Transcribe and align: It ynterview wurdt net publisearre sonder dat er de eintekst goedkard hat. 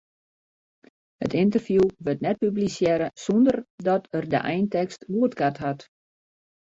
It 1.25 1.35
ynterview 1.41 1.83
wurdt 2.05 2.23
net 2.27 2.41
publisearre 2.43 3.09
sonder 3.25 3.57
dat 3.89 4.03
er 4.19 4.25
de 4.33 4.39
eintekst 4.53 5.01
goedkard 5.11 5.57
hat. 5.67 5.81